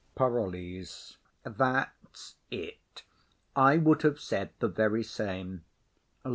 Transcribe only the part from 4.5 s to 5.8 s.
the very same.